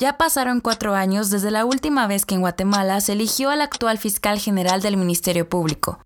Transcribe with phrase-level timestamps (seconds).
[0.00, 3.98] Ya pasaron cuatro años desde la última vez que en Guatemala se eligió al actual
[3.98, 5.98] fiscal general del Ministerio Público.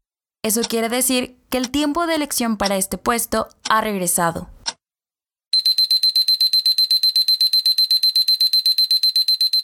[0.42, 4.48] Eso quiere decir que el tiempo de elección para este puesto ha regresado.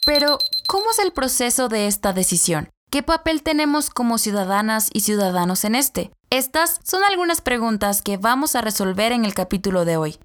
[0.05, 0.37] Pero,
[0.67, 2.69] ¿cómo es el proceso de esta decisión?
[2.91, 6.11] ¿Qué papel tenemos como ciudadanas y ciudadanos en este?
[6.29, 10.19] Estas son algunas preguntas que vamos a resolver en el capítulo de hoy.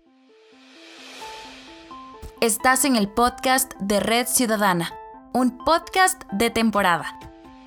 [2.45, 4.93] Estás en el podcast de Red Ciudadana,
[5.33, 7.19] un podcast de temporada.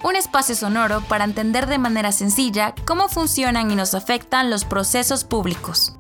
[0.04, 5.24] Un espacio sonoro para entender de manera sencilla cómo funcionan y nos afectan los procesos
[5.24, 5.96] públicos.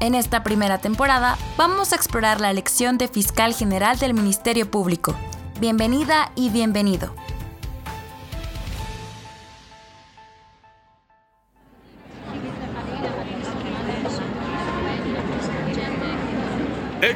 [0.00, 5.14] En esta primera temporada vamos a explorar la elección de fiscal general del Ministerio Público.
[5.60, 7.14] Bienvenida y bienvenido.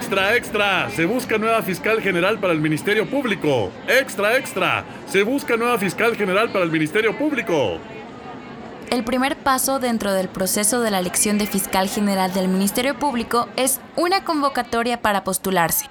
[0.01, 3.71] Extra, extra, se busca nueva fiscal general para el Ministerio Público.
[3.87, 7.77] Extra, extra, se busca nueva fiscal general para el Ministerio Público.
[8.91, 13.47] El primer paso dentro del proceso de la elección de fiscal general del Ministerio Público
[13.57, 15.85] es una convocatoria para postularse.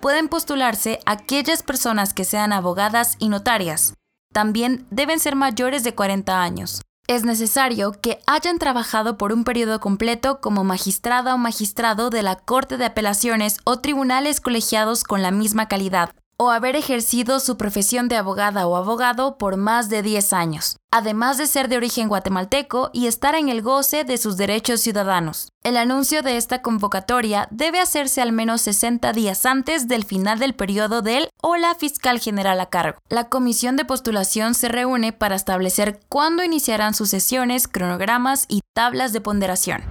[0.00, 3.92] Pueden postularse aquellas personas que sean abogadas y notarias.
[4.32, 6.80] También deben ser mayores de 40 años.
[7.06, 12.36] Es necesario que hayan trabajado por un periodo completo como magistrada o magistrado de la
[12.36, 18.08] Corte de Apelaciones o tribunales colegiados con la misma calidad, o haber ejercido su profesión
[18.08, 22.90] de abogada o abogado por más de 10 años, además de ser de origen guatemalteco
[22.92, 25.48] y estar en el goce de sus derechos ciudadanos.
[25.62, 30.54] El anuncio de esta convocatoria debe hacerse al menos 60 días antes del final del
[30.54, 32.98] periodo del o la fiscal general a cargo.
[33.08, 39.12] La comisión de postulación se reúne para establecer cuándo iniciarán sus sesiones, cronogramas y tablas
[39.12, 39.82] de ponderación.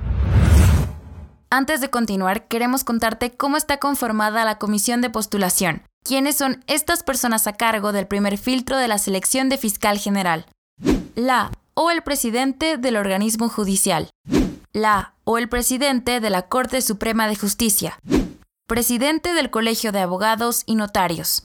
[1.49, 5.83] Antes de continuar, queremos contarte cómo está conformada la comisión de postulación.
[6.03, 10.45] ¿Quiénes son estas personas a cargo del primer filtro de la selección de fiscal general?
[11.15, 14.09] La o el presidente del organismo judicial.
[14.73, 17.97] La o el presidente de la Corte Suprema de Justicia.
[18.67, 21.43] Presidente del Colegio de Abogados y Notarios.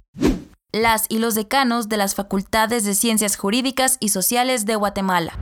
[0.72, 5.38] Las y los decanos de las Facultades de Ciencias Jurídicas y Sociales de Guatemala.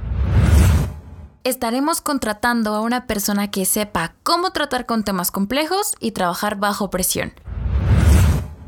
[1.43, 6.91] Estaremos contratando a una persona que sepa cómo tratar con temas complejos y trabajar bajo
[6.91, 7.33] presión.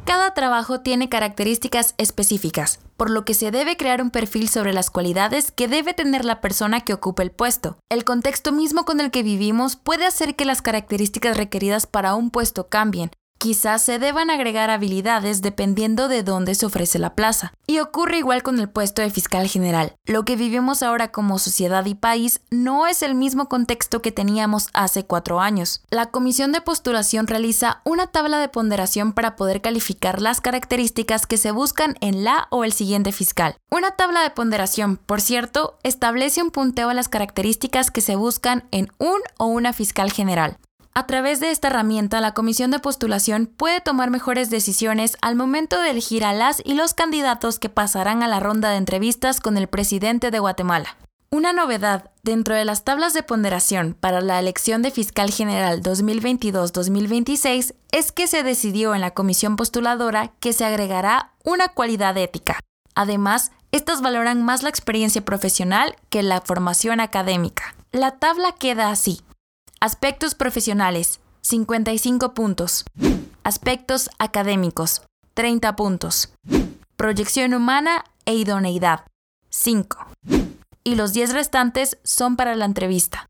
[0.09, 4.89] Cada trabajo tiene características específicas, por lo que se debe crear un perfil sobre las
[4.89, 7.77] cualidades que debe tener la persona que ocupe el puesto.
[7.91, 12.31] El contexto mismo con el que vivimos puede hacer que las características requeridas para un
[12.31, 17.53] puesto cambien, Quizás se deban agregar habilidades dependiendo de dónde se ofrece la plaza.
[17.69, 19.95] Y ocurre igual con el puesto de fiscal general.
[20.07, 24.71] Lo que vivimos ahora como sociedad y país no es el mismo contexto que teníamos
[24.73, 25.83] hace cuatro años.
[25.91, 31.37] La comisión de postulación realiza una tabla de ponderación para poder calificar las características que
[31.37, 33.55] se buscan en la o el siguiente fiscal.
[33.71, 38.65] Una tabla de ponderación, por cierto, establece un punteo a las características que se buscan
[38.73, 40.59] en un o una fiscal general.
[40.95, 45.81] A través de esta herramienta, la comisión de postulación puede tomar mejores decisiones al momento
[45.81, 49.57] de elegir a las y los candidatos que pasarán a la ronda de entrevistas con
[49.57, 50.97] el presidente de Guatemala.
[51.31, 57.75] Una novedad dentro de las tablas de ponderación para la elección de fiscal general 2022-2026
[57.93, 62.61] es que se decidió en la comisión postuladora que se agregará una cualidad ética.
[62.95, 67.75] Además, estas valoran más la experiencia profesional que la formación académica.
[67.93, 69.21] La tabla queda así.
[69.81, 72.85] Aspectos profesionales, 55 puntos.
[73.45, 75.03] Aspectos académicos,
[75.35, 76.33] 30 puntos.
[76.97, 79.05] Proyección humana e idoneidad,
[79.51, 79.99] 5.
[80.83, 83.29] Y los 10 restantes son para la entrevista.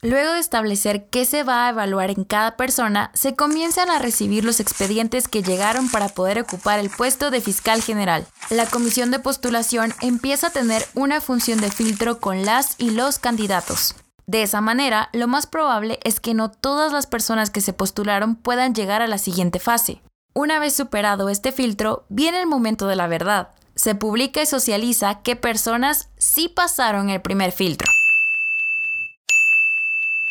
[0.00, 4.44] Luego de establecer qué se va a evaluar en cada persona, se comienzan a recibir
[4.44, 8.28] los expedientes que llegaron para poder ocupar el puesto de fiscal general.
[8.48, 13.18] La comisión de postulación empieza a tener una función de filtro con las y los
[13.18, 13.96] candidatos.
[14.26, 18.36] De esa manera, lo más probable es que no todas las personas que se postularon
[18.36, 20.00] puedan llegar a la siguiente fase.
[20.34, 23.50] Una vez superado este filtro, viene el momento de la verdad.
[23.74, 27.90] Se publica y socializa qué personas sí pasaron el primer filtro.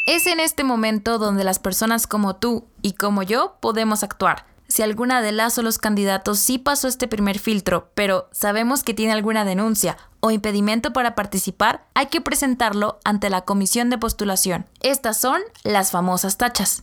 [0.06, 4.81] Es en este momento donde las personas como tú y como yo podemos actuar si
[4.81, 9.13] alguna de las o los candidatos sí pasó este primer filtro, pero sabemos que tiene
[9.13, 14.66] alguna denuncia o impedimento para participar, hay que presentarlo ante la comisión de postulación.
[14.80, 16.81] Estas son las famosas tachas.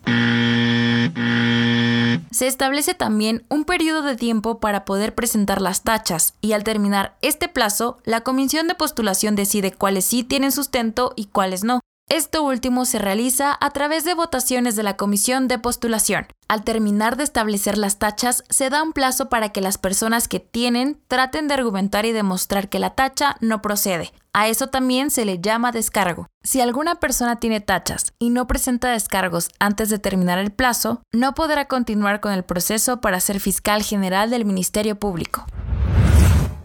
[2.31, 7.17] Se establece también un periodo de tiempo para poder presentar las tachas y al terminar
[7.23, 11.81] este plazo, la comisión de postulación decide cuáles sí tienen sustento y cuáles no.
[12.11, 16.27] Esto último se realiza a través de votaciones de la comisión de postulación.
[16.49, 20.41] Al terminar de establecer las tachas, se da un plazo para que las personas que
[20.41, 24.13] tienen traten de argumentar y demostrar que la tacha no procede.
[24.33, 26.27] A eso también se le llama descargo.
[26.43, 31.37] Si alguna persona tiene tachas y no presenta descargos antes de terminar el plazo, no
[31.37, 35.47] podrá continuar con el proceso para ser fiscal general del Ministerio Público.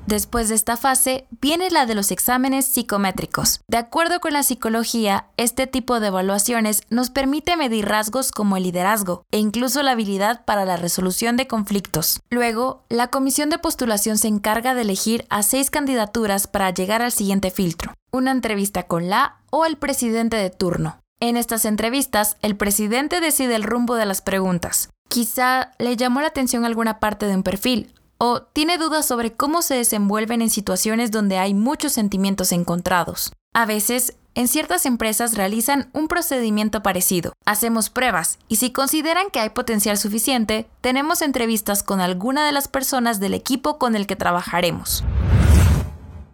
[0.08, 3.62] Después de esta fase viene la de los exámenes psicométricos.
[3.68, 8.64] De acuerdo con la psicología, este tipo de evaluaciones nos permite medir rasgos como el
[8.64, 12.20] liderazgo e incluso la habilidad para la resolución de conflictos.
[12.30, 17.12] Luego, la comisión de postulación se encarga de elegir a seis candidaturas para llegar al
[17.12, 21.00] siguiente filtro, una entrevista con la o el presidente de turno.
[21.20, 24.90] En estas entrevistas, el presidente decide el rumbo de las preguntas.
[25.08, 29.62] Quizá le llamó la atención alguna parte de un perfil, o tiene dudas sobre cómo
[29.62, 33.32] se desenvuelven en situaciones donde hay muchos sentimientos encontrados.
[33.54, 37.34] A veces, en ciertas empresas realizan un procedimiento parecido.
[37.46, 42.68] Hacemos pruebas y si consideran que hay potencial suficiente, tenemos entrevistas con alguna de las
[42.68, 45.04] personas del equipo con el que trabajaremos.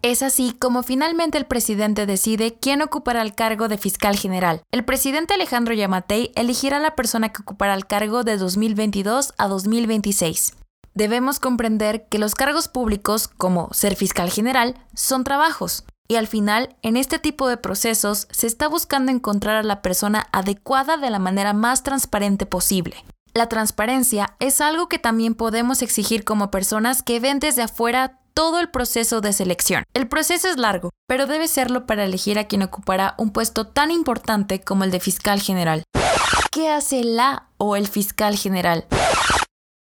[0.02, 4.62] Es así como finalmente el presidente decide quién ocupará el cargo de fiscal general.
[4.72, 10.56] El presidente Alejandro Yamatei elegirá la persona que ocupará el cargo de 2022 a 2026
[10.94, 15.84] debemos comprender que los cargos públicos, como ser fiscal general, son trabajos.
[16.08, 20.26] Y al final, en este tipo de procesos, se está buscando encontrar a la persona
[20.32, 22.96] adecuada de la manera más transparente posible.
[23.34, 28.60] La transparencia es algo que también podemos exigir como personas que ven desde afuera todo
[28.60, 29.84] el proceso de selección.
[29.94, 33.90] El proceso es largo, pero debe serlo para elegir a quien ocupará un puesto tan
[33.90, 35.82] importante como el de fiscal general.
[36.50, 38.86] ¿Qué hace la o el fiscal general?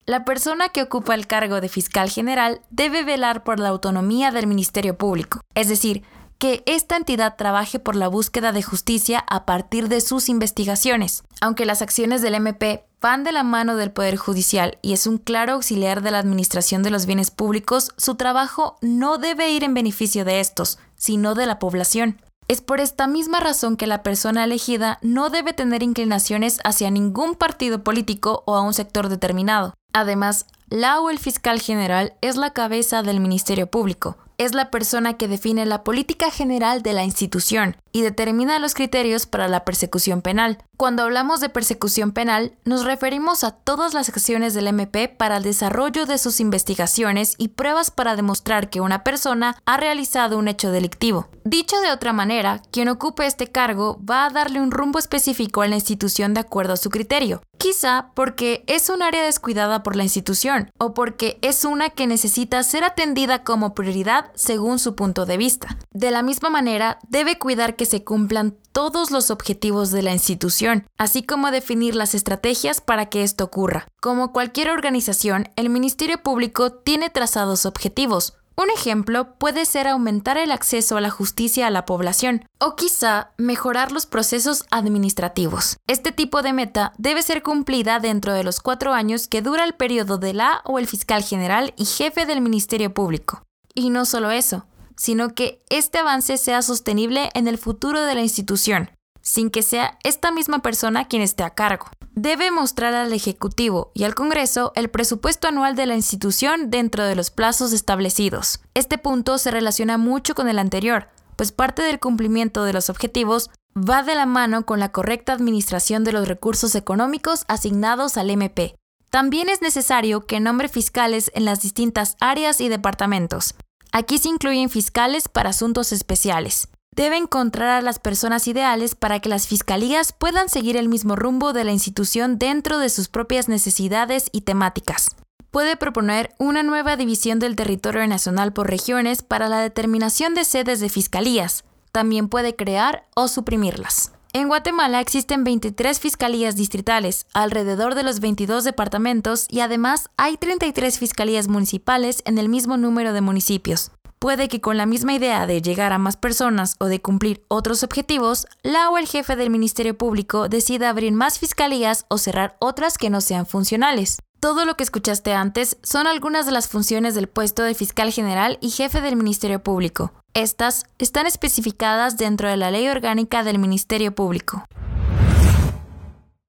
[0.09, 4.47] La persona que ocupa el cargo de fiscal general debe velar por la autonomía del
[4.47, 6.01] Ministerio Público, es decir,
[6.39, 11.21] que esta entidad trabaje por la búsqueda de justicia a partir de sus investigaciones.
[11.41, 15.19] Aunque las acciones del MP van de la mano del Poder Judicial y es un
[15.19, 19.75] claro auxiliar de la administración de los bienes públicos, su trabajo no debe ir en
[19.75, 22.19] beneficio de estos, sino de la población.
[22.47, 27.35] Es por esta misma razón que la persona elegida no debe tener inclinaciones hacia ningún
[27.35, 29.75] partido político o a un sector determinado.
[29.93, 35.17] Además, la o el fiscal general es la cabeza del Ministerio Público, es la persona
[35.17, 40.21] que define la política general de la institución y determina los criterios para la persecución
[40.21, 40.57] penal.
[40.77, 45.43] Cuando hablamos de persecución penal, nos referimos a todas las acciones del MP para el
[45.43, 50.71] desarrollo de sus investigaciones y pruebas para demostrar que una persona ha realizado un hecho
[50.71, 51.27] delictivo.
[51.43, 55.67] Dicho de otra manera, quien ocupe este cargo va a darle un rumbo específico a
[55.67, 57.41] la institución de acuerdo a su criterio.
[57.57, 62.63] Quizá porque es un área descuidada por la institución o porque es una que necesita
[62.63, 65.77] ser atendida como prioridad según su punto de vista.
[65.91, 70.85] De la misma manera, debe cuidar que se cumplan todos los objetivos de la institución,
[70.97, 73.87] así como definir las estrategias para que esto ocurra.
[74.01, 80.51] Como cualquier organización, el Ministerio Público tiene trazados objetivos, un ejemplo puede ser aumentar el
[80.51, 85.77] acceso a la justicia a la población o quizá mejorar los procesos administrativos.
[85.87, 89.75] Este tipo de meta debe ser cumplida dentro de los cuatro años que dura el
[89.75, 93.43] periodo de la o el fiscal general y jefe del Ministerio Público.
[93.79, 94.65] Y no solo eso,
[94.97, 98.91] sino que este avance sea sostenible en el futuro de la institución,
[99.21, 101.85] sin que sea esta misma persona quien esté a cargo.
[102.11, 107.15] Debe mostrar al Ejecutivo y al Congreso el presupuesto anual de la institución dentro de
[107.15, 108.59] los plazos establecidos.
[108.73, 111.07] Este punto se relaciona mucho con el anterior,
[111.37, 116.03] pues parte del cumplimiento de los objetivos va de la mano con la correcta administración
[116.03, 118.75] de los recursos económicos asignados al MP.
[119.09, 123.55] También es necesario que nombre fiscales en las distintas áreas y departamentos,
[123.91, 126.67] Aquí se incluyen fiscales para asuntos especiales.
[126.95, 131.53] Debe encontrar a las personas ideales para que las fiscalías puedan seguir el mismo rumbo
[131.53, 135.15] de la institución dentro de sus propias necesidades y temáticas.
[135.49, 140.79] Puede proponer una nueva división del territorio nacional por regiones para la determinación de sedes
[140.79, 141.63] de fiscalías.
[141.91, 144.11] También puede crear o suprimirlas.
[144.31, 150.99] En Guatemala existen 23 fiscalías distritales, alrededor de los 22 departamentos y además hay 33
[150.99, 153.91] fiscalías municipales en el mismo número de municipios.
[154.19, 157.81] Puede que con la misma idea de llegar a más personas o de cumplir otros
[157.81, 162.99] objetivos, la o el jefe del Ministerio Público decida abrir más fiscalías o cerrar otras
[162.99, 164.19] que no sean funcionales.
[164.39, 168.57] Todo lo que escuchaste antes son algunas de las funciones del puesto de fiscal general
[168.61, 170.13] y jefe del Ministerio Público.
[170.33, 174.63] Estas están especificadas dentro de la Ley Orgánica del Ministerio Público.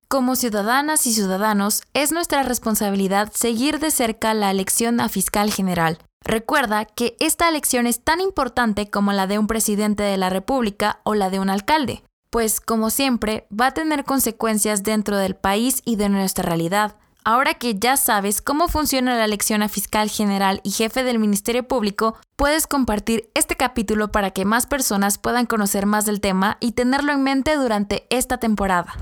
[0.07, 5.99] Como ciudadanas y ciudadanos, es nuestra responsabilidad seguir de cerca la elección a fiscal general.
[6.25, 11.01] Recuerda que esta elección es tan importante como la de un presidente de la República
[11.03, 12.05] o la de un alcalde.
[12.31, 16.97] pues como siempre va a tener consecuencias dentro del país y de nuestra realidad.
[17.23, 21.69] Ahora que ya sabes cómo funciona la elección a fiscal general y jefe del Ministerio
[21.69, 26.73] Público, puedes compartir este capítulo para que más personas puedan conocer más del tema y
[26.73, 28.95] tenerlo en mente durante esta temporada.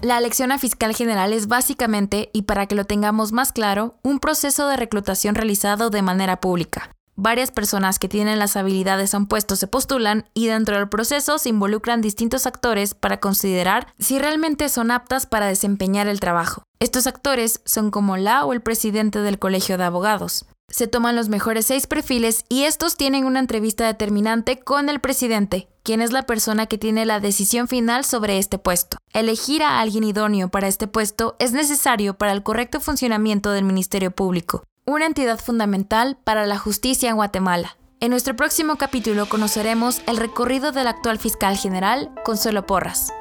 [0.00, 4.18] La elección a fiscal general es básicamente, y para que lo tengamos más claro, un
[4.18, 6.95] proceso de reclutación realizado de manera pública.
[7.18, 11.38] Varias personas que tienen las habilidades a un puesto se postulan y dentro del proceso
[11.38, 16.62] se involucran distintos actores para considerar si realmente son aptas para desempeñar el trabajo.
[16.78, 20.44] Estos actores son como la o el presidente del colegio de abogados.
[20.68, 25.68] Se toman los mejores seis perfiles y estos tienen una entrevista determinante con el presidente,
[25.84, 28.98] quien es la persona que tiene la decisión final sobre este puesto.
[29.14, 34.10] Elegir a alguien idóneo para este puesto es necesario para el correcto funcionamiento del Ministerio
[34.10, 37.76] Público, una entidad fundamental para la justicia en Guatemala.
[37.98, 43.12] En nuestro próximo capítulo conoceremos el recorrido del actual fiscal general, Consuelo Porras.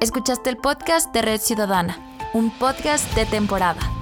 [0.00, 1.98] Escuchaste el podcast de Red Ciudadana,
[2.32, 3.99] un podcast de temporada.